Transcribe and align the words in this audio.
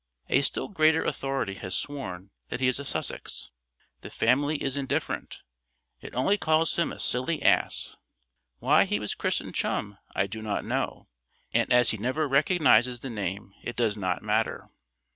A 0.29 0.41
still 0.41 0.67
greater 0.67 1.03
authority 1.05 1.53
has 1.53 1.75
sworn 1.75 2.31
that 2.49 2.59
he 2.59 2.67
is 2.67 2.79
a 2.79 2.85
Sussex. 2.85 3.51
The 3.99 4.09
family 4.09 4.55
is 4.57 4.75
indifferent 4.75 5.43
it 5.99 6.15
only 6.15 6.39
calls 6.39 6.75
him 6.75 6.91
a 6.91 6.97
Silly 6.97 7.39
Ass. 7.43 7.97
Why 8.57 8.85
he 8.85 8.99
was 8.99 9.13
christened 9.13 9.53
Chum 9.53 9.99
I 10.15 10.25
do 10.25 10.41
not 10.41 10.65
know; 10.65 11.07
and 11.53 11.71
as 11.71 11.91
he 11.91 11.97
never 11.99 12.27
recognises 12.27 13.01
the 13.01 13.11
name 13.11 13.53
it 13.61 13.75
does 13.75 13.95
not 13.95 14.23
matter. 14.23 14.71